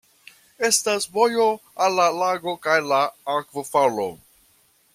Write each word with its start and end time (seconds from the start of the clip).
Estas 0.69 1.05
vojo 1.17 1.45
al 1.87 1.99
la 1.99 2.07
lago 2.21 2.55
kaj 2.65 2.79
la 2.93 3.03
akvofalo. 3.35 4.09